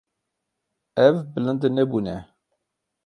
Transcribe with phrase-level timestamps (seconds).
[1.05, 2.15] Ew bilind nebûne.